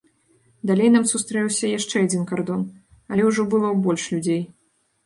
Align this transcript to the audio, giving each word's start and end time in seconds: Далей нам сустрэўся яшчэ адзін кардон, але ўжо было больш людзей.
Далей 0.69 0.89
нам 0.95 1.05
сустрэўся 1.11 1.69
яшчэ 1.77 1.95
адзін 2.07 2.27
кардон, 2.35 2.65
але 3.13 3.21
ўжо 3.31 3.41
было 3.55 3.75
больш 3.87 4.13
людзей. 4.17 4.43